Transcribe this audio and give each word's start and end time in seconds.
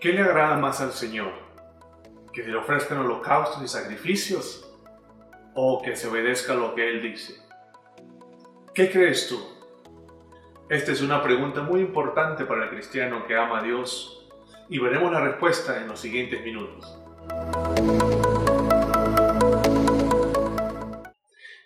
¿Qué 0.00 0.14
le 0.14 0.22
agrada 0.22 0.56
más 0.56 0.80
al 0.80 0.92
Señor? 0.92 1.30
¿Que 2.32 2.42
se 2.42 2.48
le 2.48 2.56
ofrezcan 2.56 3.00
holocaustos 3.00 3.62
y 3.62 3.68
sacrificios? 3.68 4.66
¿O 5.54 5.82
que 5.82 5.94
se 5.94 6.08
obedezca 6.08 6.54
lo 6.54 6.74
que 6.74 6.88
Él 6.88 7.02
dice? 7.02 7.34
¿Qué 8.72 8.90
crees 8.90 9.28
tú? 9.28 9.38
Esta 10.70 10.92
es 10.92 11.02
una 11.02 11.22
pregunta 11.22 11.60
muy 11.60 11.80
importante 11.80 12.46
para 12.46 12.64
el 12.64 12.70
cristiano 12.70 13.26
que 13.26 13.36
ama 13.36 13.58
a 13.58 13.62
Dios 13.62 14.26
y 14.70 14.78
veremos 14.78 15.12
la 15.12 15.20
respuesta 15.20 15.76
en 15.76 15.88
los 15.88 16.00
siguientes 16.00 16.42
minutos. 16.42 16.98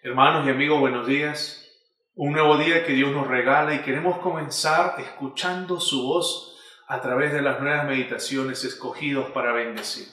Hermanos 0.03 0.45
y 0.45 0.51
amigos, 0.51 0.81
buenos 0.81 1.07
días. 1.07 1.71
Un 2.17 2.33
nuevo 2.33 2.57
día 2.57 2.85
que 2.85 2.95
Dios 2.95 3.13
nos 3.13 3.29
regala 3.29 3.75
y 3.75 3.83
queremos 3.83 4.19
comenzar 4.19 4.97
escuchando 4.99 5.79
su 5.79 6.03
voz 6.03 6.54
a 6.87 7.01
través 7.01 7.33
de 7.33 7.43
las 7.43 7.61
nuevas 7.61 7.87
meditaciones 7.87 8.65
escogidos 8.65 9.31
para 9.31 9.53
bendecir. 9.53 10.07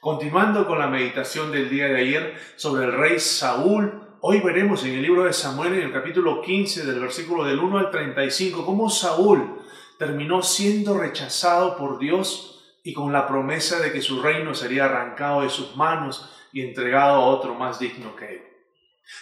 Continuando 0.00 0.66
con 0.66 0.78
la 0.78 0.86
meditación 0.86 1.52
del 1.52 1.68
día 1.68 1.86
de 1.86 2.00
ayer 2.00 2.40
sobre 2.56 2.86
el 2.86 2.92
rey 2.92 3.18
Saúl, 3.20 4.16
hoy 4.20 4.40
veremos 4.40 4.84
en 4.84 4.94
el 4.94 5.02
libro 5.02 5.24
de 5.24 5.32
Samuel, 5.32 5.74
en 5.74 5.82
el 5.82 5.92
capítulo 5.92 6.40
15, 6.40 6.86
del 6.86 7.00
versículo 7.00 7.44
del 7.44 7.58
1 7.58 7.78
al 7.78 7.90
35, 7.90 8.64
cómo 8.64 8.88
Saúl 8.88 9.60
terminó 9.98 10.42
siendo 10.42 10.96
rechazado 10.96 11.76
por 11.76 11.98
Dios 11.98 12.78
y 12.82 12.94
con 12.94 13.12
la 13.12 13.26
promesa 13.26 13.78
de 13.80 13.92
que 13.92 14.00
su 14.00 14.22
reino 14.22 14.54
sería 14.54 14.86
arrancado 14.86 15.42
de 15.42 15.50
sus 15.50 15.76
manos 15.76 16.30
y 16.52 16.62
entregado 16.62 17.16
a 17.16 17.26
otro 17.26 17.54
más 17.54 17.78
digno 17.78 18.16
que 18.16 18.26
él. 18.26 18.42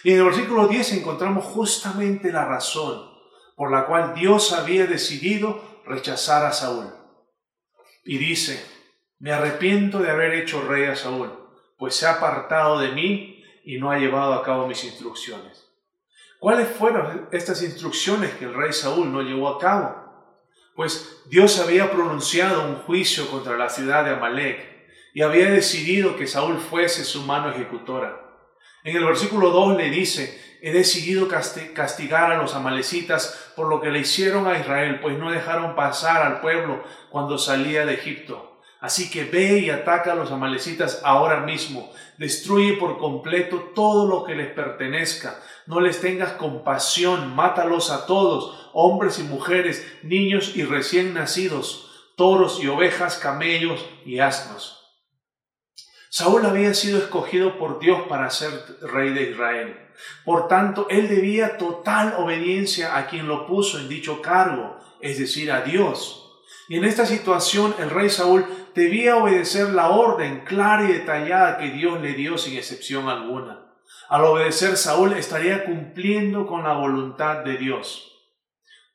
Y 0.05 0.13
en 0.13 0.19
el 0.19 0.25
versículo 0.25 0.69
10 0.69 0.93
encontramos 0.93 1.45
justamente 1.45 2.31
la 2.31 2.45
razón 2.45 3.09
por 3.57 3.73
la 3.73 3.87
cual 3.87 4.15
Dios 4.15 4.53
había 4.53 4.87
decidido 4.87 5.61
rechazar 5.89 6.45
a 6.45 6.53
Saúl. 6.53 6.93
Y 8.05 8.19
dice, 8.19 8.65
me 9.19 9.33
arrepiento 9.33 9.99
de 9.99 10.11
haber 10.11 10.35
hecho 10.35 10.63
rey 10.63 10.85
a 10.85 10.97
Saúl, 10.97 11.33
pues 11.77 11.97
se 11.97 12.07
ha 12.07 12.13
apartado 12.13 12.79
de 12.79 12.93
mí 12.93 13.45
y 13.65 13.79
no 13.79 13.91
ha 13.91 13.99
llevado 13.99 14.35
a 14.35 14.45
cabo 14.45 14.67
mis 14.67 14.85
instrucciones. 14.85 15.67
¿Cuáles 16.39 16.69
fueron 16.69 17.29
estas 17.33 17.63
instrucciones 17.63 18.35
que 18.35 18.45
el 18.45 18.55
rey 18.55 18.73
Saúl 18.73 19.13
no 19.13 19.23
llevó 19.23 19.49
a 19.49 19.59
cabo? 19.59 20.09
Pues 20.77 21.23
Dios 21.29 21.59
había 21.59 21.91
pronunciado 21.91 22.69
un 22.69 22.77
juicio 22.77 23.29
contra 23.29 23.57
la 23.57 23.69
ciudad 23.69 24.05
de 24.05 24.13
Amalek 24.13 24.79
y 25.13 25.23
había 25.23 25.51
decidido 25.51 26.17
que 26.17 26.29
Saúl 26.29 26.59
fuese 26.59 27.05
su 27.05 27.23
mano 27.23 27.51
ejecutora. 27.51 28.28
En 28.89 28.97
el 28.97 29.05
versículo 29.05 29.51
2 29.51 29.77
le 29.77 29.91
dice, 29.91 30.41
he 30.63 30.73
decidido 30.73 31.29
castigar 31.29 32.33
a 32.33 32.39
los 32.39 32.55
amalecitas 32.55 33.53
por 33.55 33.69
lo 33.69 33.83
que 33.83 33.91
le 33.91 33.99
hicieron 33.99 34.47
a 34.47 34.59
Israel, 34.59 35.01
pues 35.03 35.19
no 35.19 35.31
dejaron 35.31 35.77
pasar 35.77 36.23
al 36.23 36.41
pueblo 36.41 36.83
cuando 37.11 37.37
salía 37.37 37.85
de 37.85 37.93
Egipto. 37.93 38.63
Así 38.81 39.11
que 39.11 39.25
ve 39.25 39.59
y 39.59 39.69
ataca 39.69 40.13
a 40.13 40.15
los 40.15 40.33
amalecitas 40.33 41.03
ahora 41.05 41.41
mismo. 41.41 41.93
Destruye 42.17 42.79
por 42.79 42.97
completo 42.97 43.73
todo 43.75 44.09
lo 44.09 44.25
que 44.25 44.35
les 44.35 44.51
pertenezca. 44.55 45.39
No 45.67 45.81
les 45.81 46.01
tengas 46.01 46.33
compasión. 46.33 47.37
Mátalos 47.37 47.91
a 47.91 48.07
todos, 48.07 48.71
hombres 48.73 49.19
y 49.19 49.25
mujeres, 49.25 49.87
niños 50.03 50.57
y 50.57 50.65
recién 50.65 51.13
nacidos, 51.13 51.91
toros 52.17 52.59
y 52.63 52.69
ovejas, 52.69 53.19
camellos 53.19 53.85
y 54.07 54.21
asnos. 54.21 54.78
Saúl 56.11 56.47
había 56.47 56.73
sido 56.75 56.99
escogido 56.99 57.59
por 57.59 57.79
Dios 57.79 58.03
para 58.09 58.31
ser 58.31 58.51
rey 58.81 59.13
de 59.13 59.31
Israel. 59.31 59.77
Por 60.25 60.49
tanto, 60.49 60.87
él 60.91 61.09
debía 61.09 61.59
total 61.59 62.15
obediencia 62.19 62.97
a 62.97 63.07
quien 63.07 63.29
lo 63.29 63.47
puso 63.47 63.79
en 63.79 63.89
dicho 63.89 64.23
cargo, 64.23 64.79
es 65.01 65.19
decir, 65.19 65.53
a 65.53 65.63
Dios. 65.63 66.25
Y 66.69 66.77
en 66.77 66.85
esta 66.85 67.07
situación 67.07 67.75
el 67.79 67.91
rey 67.91 68.11
Saúl 68.11 68.47
debía 68.75 69.17
obedecer 69.17 69.71
la 69.71 69.89
orden 69.91 70.45
clara 70.45 70.85
y 70.85 70.93
detallada 70.93 71.59
que 71.59 71.71
Dios 71.71 72.01
le 72.01 72.13
dio 72.15 72.39
sin 72.39 72.57
excepción 72.57 73.09
alguna. 73.09 73.65
Al 74.09 74.25
obedecer 74.25 74.77
Saúl 74.77 75.15
estaría 75.15 75.65
cumpliendo 75.65 76.47
con 76.47 76.65
la 76.65 76.75
voluntad 76.75 77.45
de 77.45 77.57
Dios. 77.57 78.13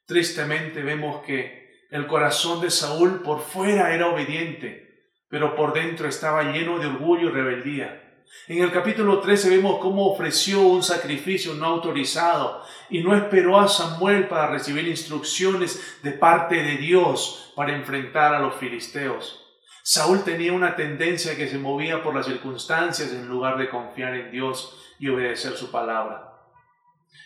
Tristemente 0.06 0.81
vemos 0.84 1.24
que 1.25 1.63
el 1.90 2.07
corazón 2.07 2.62
de 2.62 2.72
Saúl 2.72 3.22
por 3.22 3.41
fuera 3.41 3.94
era 3.94 4.07
obediente, 4.07 4.93
pero 5.33 5.55
por 5.55 5.73
dentro 5.73 6.07
estaba 6.07 6.44
lleno 6.44 6.77
de 6.77 6.85
orgullo 6.85 7.29
y 7.29 7.31
rebeldía. 7.31 8.21
En 8.47 8.61
el 8.61 8.71
capítulo 8.71 9.19
13 9.19 9.49
vemos 9.49 9.79
cómo 9.79 10.05
ofreció 10.05 10.61
un 10.61 10.83
sacrificio 10.83 11.55
no 11.55 11.66
autorizado 11.66 12.63
y 12.91 13.01
no 13.01 13.16
esperó 13.16 13.59
a 13.59 13.67
Samuel 13.67 14.27
para 14.27 14.51
recibir 14.51 14.88
instrucciones 14.88 15.97
de 16.03 16.11
parte 16.11 16.61
de 16.61 16.77
Dios 16.77 17.51
para 17.55 17.75
enfrentar 17.75 18.35
a 18.35 18.41
los 18.41 18.57
filisteos. 18.57 19.44
Saúl 19.81 20.23
tenía 20.23 20.53
una 20.53 20.75
tendencia 20.75 21.35
que 21.35 21.50
se 21.50 21.57
movía 21.57 22.03
por 22.03 22.13
las 22.13 22.27
circunstancias 22.27 23.11
en 23.11 23.27
lugar 23.27 23.57
de 23.57 23.71
confiar 23.71 24.13
en 24.13 24.29
Dios 24.29 24.79
y 25.00 25.09
obedecer 25.09 25.53
su 25.53 25.71
palabra. 25.71 26.31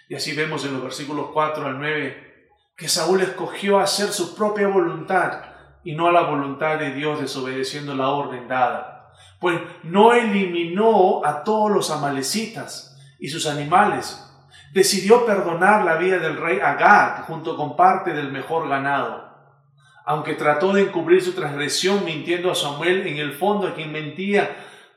Y 0.07 0.15
así 0.15 0.33
vemos 0.33 0.63
en 0.63 0.71
los 0.71 0.81
versículos 0.81 1.31
4 1.33 1.65
al 1.65 1.77
9 1.77 2.47
que 2.77 2.87
Saúl 2.87 3.19
escogió 3.19 3.79
hacer 3.79 4.13
su 4.13 4.33
propia 4.33 4.69
voluntad 4.69 5.56
y 5.87 5.95
no 5.95 6.07
a 6.07 6.11
la 6.11 6.21
voluntad 6.21 6.77
de 6.77 6.93
Dios 6.93 7.21
desobedeciendo 7.21 7.95
la 7.95 8.09
orden 8.09 8.47
dada 8.47 8.97
pues 9.39 9.59
no 9.83 10.13
eliminó 10.13 11.21
a 11.23 11.43
todos 11.43 11.71
los 11.71 11.91
amalecitas 11.91 12.97
y 13.19 13.29
sus 13.29 13.45
animales. 13.45 14.23
Decidió 14.73 15.25
perdonar 15.25 15.85
la 15.85 15.95
vida 15.95 16.19
del 16.19 16.37
rey 16.37 16.59
Agag 16.59 17.25
junto 17.25 17.55
con 17.55 17.75
parte 17.75 18.13
del 18.13 18.31
mejor 18.31 18.67
ganado. 18.67 19.27
Aunque 20.05 20.33
trató 20.33 20.73
de 20.73 20.83
encubrir 20.83 21.21
su 21.21 21.33
transgresión 21.33 22.05
mintiendo 22.05 22.51
a 22.51 22.55
Samuel, 22.55 23.07
en 23.07 23.17
el 23.17 23.33
fondo 23.33 23.67
a 23.67 23.73
quien 23.73 23.91
mentía 23.91 24.55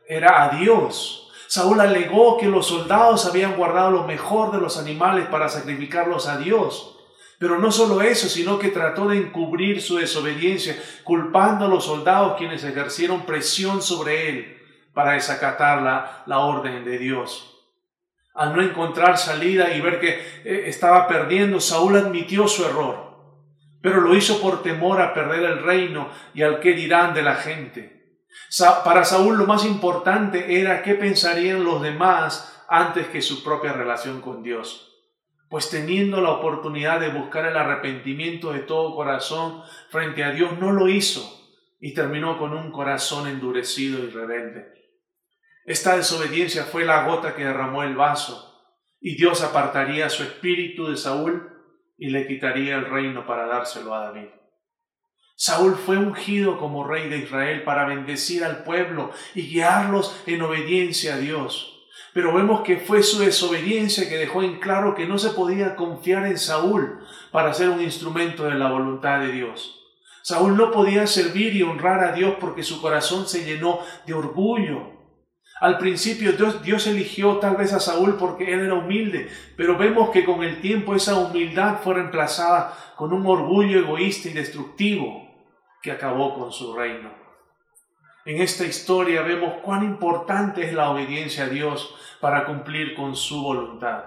era 0.09 0.45
a 0.45 0.57
Dios. 0.57 1.31
Saúl 1.49 1.81
alegó 1.81 2.39
que 2.39 2.47
los 2.47 2.69
soldados 2.69 3.27
habían 3.27 3.57
guardado 3.57 3.91
lo 3.91 4.05
mejor 4.05 4.53
de 4.53 4.59
los 4.59 4.79
animales 4.79 5.27
para 5.27 5.49
sacrificarlos 5.49 6.29
a 6.29 6.39
Dios. 6.39 6.97
Pero 7.41 7.59
no 7.59 7.73
solo 7.73 8.03
eso, 8.03 8.29
sino 8.29 8.59
que 8.59 8.69
trató 8.69 9.09
de 9.09 9.17
encubrir 9.17 9.81
su 9.81 9.97
desobediencia, 9.97 10.77
culpando 11.05 11.65
a 11.65 11.69
los 11.69 11.87
soldados 11.87 12.37
quienes 12.37 12.63
ejercieron 12.65 13.25
presión 13.25 13.81
sobre 13.81 14.29
él 14.29 14.59
para 14.93 15.13
desacatar 15.13 15.81
la, 15.81 16.23
la 16.27 16.41
orden 16.41 16.85
de 16.85 16.99
Dios. 16.99 17.65
Al 18.35 18.55
no 18.55 18.61
encontrar 18.61 19.17
salida 19.17 19.73
y 19.73 19.81
ver 19.81 20.01
que 20.01 20.11
eh, 20.45 20.65
estaba 20.67 21.09
perdiendo, 21.09 21.61
Saúl 21.61 21.97
admitió 21.97 22.47
su 22.47 22.63
error, 22.67 23.17
pero 23.81 24.03
lo 24.03 24.15
hizo 24.15 24.43
por 24.43 24.63
temor 24.63 25.01
a 25.01 25.15
perder 25.15 25.43
el 25.45 25.63
reino 25.63 26.11
y 26.35 26.43
al 26.43 26.61
que 26.61 26.75
dirán 26.75 27.15
de 27.15 27.23
la 27.23 27.37
gente. 27.37 28.21
Para 28.85 29.03
Saúl 29.03 29.39
lo 29.39 29.47
más 29.47 29.65
importante 29.65 30.61
era 30.61 30.83
qué 30.83 30.95
pensarían 30.95 31.65
los 31.65 31.81
demás 31.81 32.63
antes 32.69 33.07
que 33.07 33.23
su 33.23 33.43
propia 33.43 33.73
relación 33.73 34.21
con 34.21 34.43
Dios 34.43 34.90
pues 35.51 35.69
teniendo 35.69 36.21
la 36.21 36.31
oportunidad 36.31 37.01
de 37.01 37.09
buscar 37.09 37.45
el 37.45 37.57
arrepentimiento 37.57 38.53
de 38.53 38.61
todo 38.61 38.95
corazón 38.95 39.65
frente 39.91 40.23
a 40.23 40.31
Dios, 40.31 40.57
no 40.61 40.71
lo 40.71 40.89
hizo 40.89 41.39
y 41.81 41.93
terminó 41.93 42.39
con 42.39 42.55
un 42.55 42.71
corazón 42.71 43.27
endurecido 43.27 43.99
y 43.99 44.11
rebelde. 44.11 44.73
Esta 45.67 45.97
desobediencia 45.97 46.63
fue 46.63 46.85
la 46.85 47.05
gota 47.05 47.35
que 47.35 47.45
derramó 47.45 47.83
el 47.83 47.97
vaso 47.97 48.65
y 49.01 49.17
Dios 49.17 49.43
apartaría 49.43 50.09
su 50.09 50.23
espíritu 50.23 50.87
de 50.89 50.97
Saúl 50.97 51.51
y 51.99 52.11
le 52.11 52.29
quitaría 52.29 52.77
el 52.77 52.87
reino 52.87 53.27
para 53.27 53.47
dárselo 53.47 53.93
a 53.93 54.05
David. 54.05 54.29
Saúl 55.35 55.75
fue 55.75 55.97
ungido 55.97 56.59
como 56.59 56.87
rey 56.87 57.09
de 57.09 57.19
Israel 57.19 57.65
para 57.65 57.87
bendecir 57.87 58.45
al 58.45 58.63
pueblo 58.63 59.11
y 59.35 59.49
guiarlos 59.49 60.23
en 60.27 60.43
obediencia 60.43 61.15
a 61.15 61.19
Dios. 61.19 61.80
Pero 62.13 62.35
vemos 62.35 62.63
que 62.63 62.79
fue 62.79 63.03
su 63.03 63.21
desobediencia 63.21 64.09
que 64.09 64.19
dejó 64.19 64.43
en 64.43 64.59
claro 64.59 64.95
que 64.95 65.07
no 65.07 65.19
se 65.19 65.31
podía 65.31 65.77
confiar 65.77 66.27
en 66.27 66.39
Saúl 66.39 67.01
para 67.31 67.55
ser 67.55 67.71
un 67.71 67.81
instrumento 67.81 68.45
de 68.45 68.57
la 68.57 68.71
voluntad 68.71 69.21
de 69.21 69.33
Dios. 69.33 69.81
Saúl 70.23 70.57
no 70.57 70.71
podía 70.71 71.07
servir 71.07 71.55
y 71.55 71.63
honrar 71.63 72.05
a 72.05 72.13
Dios 72.13 72.35
porque 72.41 72.63
su 72.63 72.81
corazón 72.81 73.27
se 73.27 73.45
llenó 73.45 73.81
de 74.07 74.15
orgullo. 74.15 75.01
Al 75.61 75.79
principio 75.79 76.33
Dios, 76.33 76.87
eligió 76.87 77.37
tal 77.37 77.57
vez 77.57 77.73
a 77.73 77.81
Saúl 77.81 78.17
porque 78.19 78.53
él 78.53 78.61
era 78.61 78.75
humilde, 78.75 79.29
pero 79.57 79.77
vemos 79.77 80.11
que 80.11 80.25
con 80.25 80.43
el 80.43 80.61
tiempo 80.61 80.95
esa 80.95 81.17
humildad 81.17 81.81
fue 81.83 81.95
reemplazada 81.95 82.75
con 82.97 83.13
un 83.13 83.27
orgullo 83.27 83.79
egoísta 83.79 84.31
y 84.31 84.33
destructivo 84.33 85.29
que 85.83 85.93
acabó 85.93 86.35
con 86.35 86.51
su 86.51 86.75
reino. 86.75 87.11
En 88.31 88.41
esta 88.41 88.65
historia 88.65 89.23
vemos 89.23 89.55
cuán 89.61 89.83
importante 89.83 90.65
es 90.65 90.73
la 90.73 90.91
obediencia 90.91 91.47
a 91.47 91.49
Dios 91.49 91.97
para 92.21 92.47
cumplir 92.47 92.95
con 92.95 93.17
su 93.17 93.43
voluntad. 93.43 94.05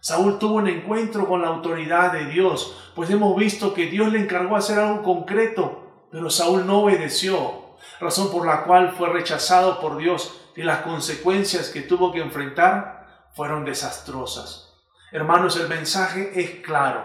Saúl 0.00 0.38
tuvo 0.38 0.54
un 0.54 0.68
encuentro 0.68 1.26
con 1.26 1.42
la 1.42 1.48
autoridad 1.48 2.12
de 2.12 2.26
Dios, 2.26 2.92
pues 2.94 3.10
hemos 3.10 3.34
visto 3.34 3.74
que 3.74 3.86
Dios 3.86 4.12
le 4.12 4.20
encargó 4.20 4.54
hacer 4.54 4.78
algo 4.78 5.02
concreto, 5.02 6.06
pero 6.12 6.30
Saúl 6.30 6.64
no 6.64 6.82
obedeció, 6.82 7.76
razón 7.98 8.30
por 8.30 8.46
la 8.46 8.62
cual 8.62 8.92
fue 8.92 9.08
rechazado 9.08 9.80
por 9.80 9.96
Dios 9.96 10.40
y 10.54 10.62
las 10.62 10.82
consecuencias 10.82 11.70
que 11.70 11.82
tuvo 11.82 12.12
que 12.12 12.20
enfrentar 12.20 13.24
fueron 13.34 13.64
desastrosas. 13.64 14.76
Hermanos, 15.10 15.56
el 15.56 15.68
mensaje 15.68 16.40
es 16.40 16.60
claro. 16.60 17.04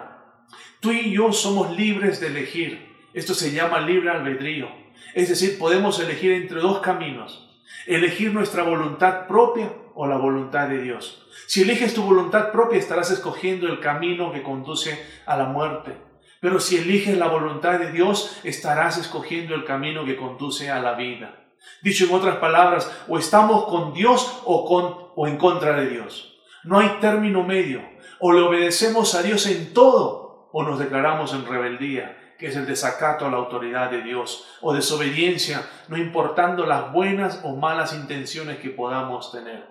Tú 0.80 0.92
y 0.92 1.12
yo 1.12 1.34
somos 1.34 1.72
libres 1.72 2.20
de 2.20 2.28
elegir 2.28 2.91
Esto 3.14 3.34
se 3.34 3.52
llama 3.52 3.82
libre 3.82 4.10
albedrío. 4.10 4.70
Es 5.14 5.28
decir, 5.28 5.58
podemos 5.60 6.00
elegir 6.00 6.32
entre 6.32 6.62
dos 6.62 6.80
caminos. 6.80 7.50
Elegir 7.86 8.34
nuestra 8.34 8.64
voluntad 8.64 9.28
propia 9.28 9.74
o 9.96 10.08
la 10.08 10.18
voluntad 10.18 10.70
de 10.70 10.82
Dios. 10.82 11.28
Si 11.48 11.64
eliges 11.64 11.94
tu 11.94 12.04
voluntad 12.04 12.52
propia 12.52 12.80
estarás 12.80 13.12
escogiendo 13.12 13.68
el 13.68 13.82
camino 13.82 14.32
que 14.32 14.44
conduce 14.44 14.98
a 15.26 15.36
la 15.36 15.46
muerte. 15.46 15.98
Pero 16.40 16.60
si 16.60 16.78
eliges 16.78 17.18
la 17.18 17.28
voluntad 17.28 17.80
de 17.80 17.92
Dios 17.92 18.40
estarás 18.44 18.98
escogiendo 18.98 19.56
el 19.56 19.66
camino 19.66 20.06
que 20.06 20.16
conduce 20.16 20.70
a 20.70 20.80
la 20.80 20.94
vida. 20.94 21.38
Dicho 21.84 22.06
en 22.06 22.14
otras 22.14 22.38
palabras, 22.38 22.90
o 23.08 23.20
estamos 23.20 23.66
con 23.66 23.94
Dios 23.94 24.42
o, 24.46 24.66
con, 24.66 25.12
o 25.16 25.28
en 25.28 25.38
contra 25.38 25.74
de 25.74 25.90
Dios. 25.90 26.40
No 26.64 26.80
hay 26.80 26.98
término 27.02 27.44
medio. 27.44 27.82
O 28.20 28.32
le 28.32 28.42
obedecemos 28.42 29.16
a 29.16 29.22
Dios 29.22 29.46
en 29.48 29.74
todo 29.74 30.21
o 30.52 30.64
nos 30.64 30.80
declaramos 30.80 31.34
en 31.34 31.46
rebeldía 31.46 32.18
que 32.42 32.48
es 32.48 32.56
el 32.56 32.66
desacato 32.66 33.28
a 33.28 33.30
la 33.30 33.38
autoridad 33.38 33.92
de 33.92 34.02
Dios, 34.02 34.48
o 34.62 34.74
desobediencia, 34.74 35.64
no 35.90 35.96
importando 35.96 36.66
las 36.66 36.92
buenas 36.92 37.40
o 37.44 37.56
malas 37.56 37.94
intenciones 37.94 38.58
que 38.58 38.72
podamos 38.72 39.32
tener. 39.32 39.64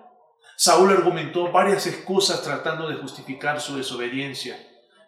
Saúl 0.55 0.89
argumentó 0.89 1.51
varias 1.51 1.85
excusas 1.85 2.41
tratando 2.43 2.87
de 2.87 2.95
justificar 2.95 3.59
su 3.59 3.75
desobediencia, 3.75 4.55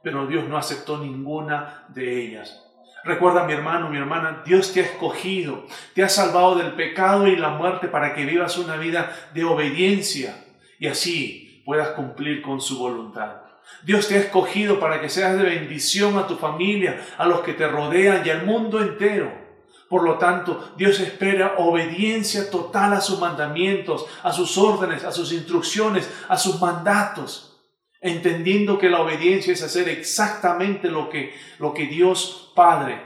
pero 0.04 0.28
Dios 0.28 0.50
no 0.50 0.58
aceptó 0.58 0.98
ninguna 0.98 1.86
de 1.88 2.26
ellas. 2.26 2.62
Recuerda, 3.06 3.46
mi 3.46 3.54
hermano, 3.54 3.90
mi 3.90 3.98
hermana, 3.98 4.44
Dios 4.46 4.74
te 4.74 4.82
ha 4.82 4.84
escogido, 4.84 5.66
te 5.96 6.04
ha 6.04 6.10
salvado 6.10 6.56
del 6.56 6.74
pecado 6.74 7.28
y 7.28 7.38
la 7.38 7.52
muerte 7.52 7.88
para 7.88 8.14
que 8.14 8.26
vivas 8.26 8.58
una 8.58 8.76
vida 8.76 9.16
de 9.34 9.46
obediencia 9.46 10.36
y 10.80 10.88
así 10.88 11.64
puedas 11.66 11.92
cumplir 11.92 12.42
con 12.42 12.60
su 12.60 12.78
voluntad. 12.78 13.43
Dios 13.84 14.08
te 14.08 14.16
ha 14.16 14.20
escogido 14.20 14.80
para 14.80 15.02
que 15.02 15.10
seas 15.10 15.38
de 15.38 15.44
bendición 15.44 16.18
a 16.18 16.28
tu 16.28 16.38
familia, 16.38 17.06
a 17.18 17.26
los 17.26 17.42
que 17.42 17.54
te 17.54 17.68
rodean 17.68 18.26
y 18.26 18.30
al 18.30 18.46
mundo 18.46 18.82
entero. 18.82 19.44
Por 19.90 20.04
lo 20.04 20.18
tanto, 20.18 20.74
Dios 20.78 21.00
espera 21.00 21.56
obediencia 21.58 22.50
total 22.50 22.94
a 22.94 23.02
sus 23.02 23.20
mandamientos, 23.20 24.06
a 24.24 24.32
sus 24.32 24.58
órdenes, 24.58 25.04
a 25.04 25.12
sus 25.12 25.32
instrucciones, 25.32 26.10
a 26.30 26.38
sus 26.38 26.60
mandatos, 26.60 27.62
entendiendo 28.02 28.80
que 28.80 28.90
la 28.90 29.02
obediencia 29.02 29.54
es 29.54 29.62
hacer 29.62 29.90
exactamente 29.90 30.90
lo 30.90 31.10
que, 31.10 31.36
lo 31.60 31.74
que 31.74 31.86
Dios 31.86 32.52
Padre 32.56 33.02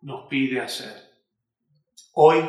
nos 0.00 0.26
pide 0.28 0.60
hacer. 0.60 1.12
Hoy 2.14 2.44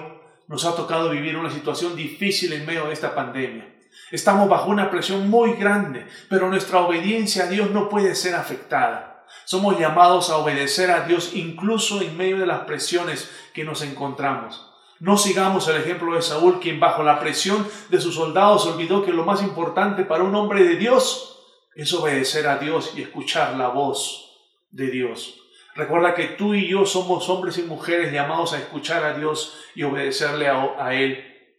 nos 0.47 0.65
ha 0.65 0.75
tocado 0.75 1.09
vivir 1.09 1.37
una 1.37 1.51
situación 1.51 1.95
difícil 1.95 2.51
en 2.53 2.65
medio 2.65 2.85
de 2.85 2.93
esta 2.93 3.13
pandemia. 3.13 3.72
Estamos 4.13 4.47
bajo 4.47 4.69
una 4.69 4.91
presión 4.91 5.27
muy 5.27 5.53
grande, 5.53 6.05
pero 6.29 6.47
nuestra 6.47 6.81
obediencia 6.81 7.45
a 7.45 7.47
Dios 7.47 7.71
no 7.71 7.89
puede 7.89 8.13
ser 8.13 8.35
afectada. 8.35 9.25
Somos 9.43 9.79
llamados 9.79 10.29
a 10.29 10.37
obedecer 10.37 10.91
a 10.91 11.07
Dios 11.07 11.31
incluso 11.33 11.99
en 11.99 12.15
medio 12.15 12.37
de 12.37 12.45
las 12.45 12.59
presiones 12.65 13.31
que 13.55 13.63
nos 13.63 13.81
encontramos. 13.81 14.69
No 14.99 15.17
sigamos 15.17 15.67
el 15.67 15.77
ejemplo 15.77 16.13
de 16.13 16.21
Saúl, 16.21 16.59
quien 16.59 16.79
bajo 16.79 17.01
la 17.01 17.19
presión 17.19 17.67
de 17.89 17.99
sus 17.99 18.13
soldados 18.13 18.67
olvidó 18.67 19.03
que 19.03 19.11
lo 19.11 19.25
más 19.25 19.41
importante 19.41 20.05
para 20.05 20.23
un 20.23 20.35
hombre 20.35 20.63
de 20.63 20.75
Dios 20.75 21.39
es 21.73 21.91
obedecer 21.91 22.47
a 22.47 22.57
Dios 22.57 22.93
y 22.95 23.01
escuchar 23.01 23.57
la 23.57 23.69
voz 23.69 24.31
de 24.69 24.91
Dios. 24.91 25.39
Recuerda 25.73 26.13
que 26.13 26.27
tú 26.27 26.53
y 26.53 26.67
yo 26.67 26.85
somos 26.85 27.29
hombres 27.29 27.57
y 27.57 27.63
mujeres 27.63 28.13
llamados 28.13 28.53
a 28.53 28.59
escuchar 28.59 29.03
a 29.05 29.17
Dios 29.17 29.57
y 29.73 29.81
obedecerle 29.81 30.49
a, 30.49 30.93
Él 30.93 31.17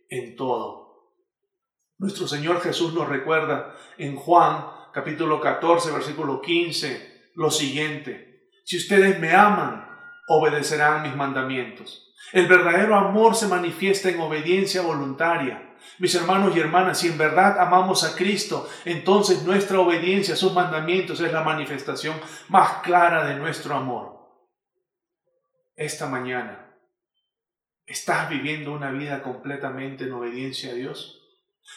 en 0.08 0.36
todo. 0.36 0.83
Nuestro 1.98 2.26
Señor 2.26 2.60
Jesús 2.60 2.92
nos 2.92 3.08
recuerda 3.08 3.74
en 3.98 4.16
Juan 4.16 4.66
capítulo 4.92 5.40
14, 5.40 5.92
versículo 5.92 6.40
15, 6.40 7.30
lo 7.34 7.50
siguiente. 7.50 8.50
Si 8.64 8.76
ustedes 8.76 9.18
me 9.20 9.32
aman, 9.32 9.88
obedecerán 10.28 11.02
mis 11.02 11.14
mandamientos. 11.14 12.12
El 12.32 12.46
verdadero 12.46 12.96
amor 12.96 13.36
se 13.36 13.46
manifiesta 13.46 14.08
en 14.08 14.20
obediencia 14.20 14.82
voluntaria. 14.82 15.74
Mis 15.98 16.14
hermanos 16.14 16.56
y 16.56 16.60
hermanas, 16.60 16.98
si 16.98 17.08
en 17.08 17.18
verdad 17.18 17.60
amamos 17.60 18.02
a 18.02 18.16
Cristo, 18.16 18.68
entonces 18.84 19.42
nuestra 19.44 19.78
obediencia 19.78 20.34
a 20.34 20.36
sus 20.36 20.52
mandamientos 20.52 21.20
es 21.20 21.32
la 21.32 21.42
manifestación 21.42 22.16
más 22.48 22.82
clara 22.82 23.24
de 23.26 23.36
nuestro 23.36 23.76
amor. 23.76 24.14
Esta 25.76 26.06
mañana, 26.06 26.74
¿estás 27.86 28.28
viviendo 28.30 28.72
una 28.72 28.90
vida 28.90 29.22
completamente 29.22 30.04
en 30.04 30.12
obediencia 30.12 30.70
a 30.70 30.74
Dios? 30.74 31.23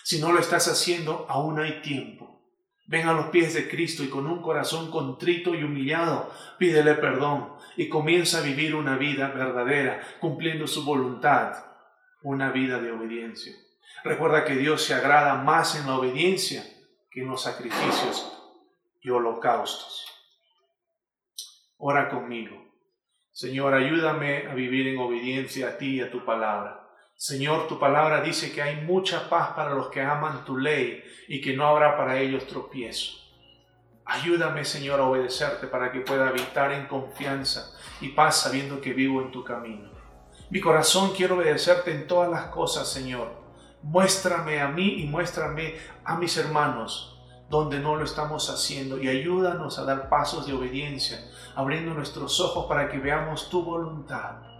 Si 0.03 0.19
no 0.19 0.31
lo 0.31 0.39
estás 0.39 0.67
haciendo, 0.67 1.25
aún 1.29 1.59
hay 1.59 1.81
tiempo. 1.81 2.37
Ven 2.87 3.07
a 3.07 3.13
los 3.13 3.27
pies 3.27 3.53
de 3.53 3.67
Cristo 3.67 4.03
y 4.03 4.09
con 4.09 4.27
un 4.27 4.41
corazón 4.41 4.89
contrito 4.89 5.53
y 5.53 5.63
humillado, 5.63 6.31
pídele 6.57 6.93
perdón 6.95 7.53
y 7.75 7.89
comienza 7.89 8.39
a 8.39 8.41
vivir 8.41 8.75
una 8.75 8.97
vida 8.97 9.27
verdadera, 9.27 10.01
cumpliendo 10.21 10.67
su 10.67 10.85
voluntad, 10.85 11.53
una 12.21 12.49
vida 12.51 12.79
de 12.79 12.91
obediencia. 12.91 13.53
Recuerda 14.03 14.45
que 14.45 14.55
Dios 14.55 14.83
se 14.83 14.93
agrada 14.93 15.35
más 15.35 15.75
en 15.75 15.85
la 15.85 15.97
obediencia 15.97 16.63
que 17.11 17.21
en 17.21 17.27
los 17.27 17.43
sacrificios 17.43 18.33
y 19.01 19.09
holocaustos. 19.09 20.05
Ora 21.77 22.09
conmigo. 22.09 22.67
Señor, 23.31 23.73
ayúdame 23.73 24.47
a 24.47 24.53
vivir 24.55 24.87
en 24.87 24.97
obediencia 24.97 25.69
a 25.69 25.77
ti 25.77 25.97
y 25.97 26.01
a 26.01 26.09
tu 26.09 26.23
palabra. 26.23 26.86
Señor, 27.19 27.67
tu 27.67 27.79
palabra 27.79 28.21
dice 28.21 28.51
que 28.51 28.61
hay 28.61 28.85
mucha 28.85 29.27
paz 29.27 29.53
para 29.55 29.73
los 29.73 29.87
que 29.87 30.03
aman 30.03 30.45
tu 30.45 30.55
ley 30.55 31.03
y 31.27 31.41
que 31.41 31.57
no 31.57 31.65
habrá 31.65 31.97
para 31.97 32.19
ellos 32.19 32.45
tropiezo. 32.45 33.13
Ayúdame, 34.05 34.63
Señor, 34.63 34.99
a 34.99 35.05
obedecerte 35.05 35.65
para 35.65 35.91
que 35.91 36.01
pueda 36.01 36.27
habitar 36.27 36.71
en 36.73 36.85
confianza 36.85 37.75
y 38.01 38.09
paz 38.09 38.41
sabiendo 38.41 38.79
que 38.81 38.93
vivo 38.93 39.23
en 39.23 39.31
tu 39.31 39.43
camino. 39.43 39.89
Mi 40.51 40.61
corazón 40.61 41.11
quiere 41.15 41.33
obedecerte 41.33 41.91
en 41.91 42.05
todas 42.05 42.29
las 42.29 42.45
cosas, 42.49 42.87
Señor. 42.87 43.31
Muéstrame 43.81 44.61
a 44.61 44.67
mí 44.67 45.01
y 45.01 45.07
muéstrame 45.07 45.73
a 46.05 46.17
mis 46.17 46.37
hermanos 46.37 47.19
donde 47.49 47.79
no 47.79 47.95
lo 47.95 48.05
estamos 48.05 48.47
haciendo 48.51 49.01
y 49.01 49.07
ayúdanos 49.07 49.79
a 49.79 49.85
dar 49.85 50.07
pasos 50.07 50.45
de 50.45 50.53
obediencia, 50.53 51.19
abriendo 51.55 51.95
nuestros 51.95 52.39
ojos 52.39 52.67
para 52.67 52.89
que 52.89 52.99
veamos 52.99 53.49
tu 53.49 53.63
voluntad 53.63 54.56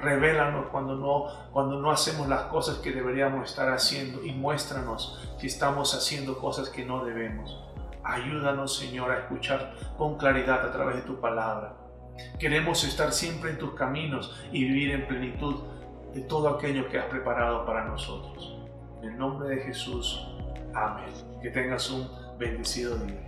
Revélanos 0.00 0.66
cuando 0.70 0.96
no, 0.96 1.26
cuando 1.52 1.80
no 1.80 1.90
hacemos 1.90 2.28
las 2.28 2.42
cosas 2.44 2.78
que 2.78 2.92
deberíamos 2.92 3.50
estar 3.50 3.72
haciendo 3.72 4.24
y 4.24 4.32
muéstranos 4.32 5.30
si 5.38 5.46
estamos 5.46 5.94
haciendo 5.94 6.38
cosas 6.38 6.68
que 6.70 6.84
no 6.84 7.04
debemos. 7.04 7.58
Ayúdanos, 8.02 8.76
Señor, 8.76 9.10
a 9.10 9.18
escuchar 9.18 9.74
con 9.98 10.16
claridad 10.16 10.66
a 10.66 10.72
través 10.72 10.96
de 10.96 11.02
tu 11.02 11.20
palabra. 11.20 11.76
Queremos 12.38 12.82
estar 12.84 13.12
siempre 13.12 13.50
en 13.50 13.58
tus 13.58 13.74
caminos 13.74 14.40
y 14.52 14.64
vivir 14.64 14.92
en 14.92 15.06
plenitud 15.06 15.62
de 16.14 16.22
todo 16.22 16.48
aquello 16.48 16.88
que 16.88 16.98
has 16.98 17.06
preparado 17.06 17.64
para 17.64 17.84
nosotros. 17.84 18.56
En 19.02 19.10
el 19.10 19.18
nombre 19.18 19.48
de 19.50 19.62
Jesús. 19.62 20.26
Amén. 20.74 21.12
Que 21.42 21.50
tengas 21.50 21.90
un 21.90 22.08
bendecido 22.38 22.96
día. 22.98 23.20